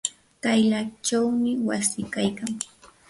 kaylachawmi 0.43 1.51
wasi 1.67 1.99
kaykan. 2.13 2.51